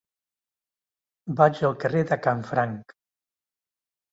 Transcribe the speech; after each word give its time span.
Vaig 1.41 1.61
al 1.69 1.77
carrer 1.85 2.03
de 2.13 2.17
Canfranc. 2.25 2.99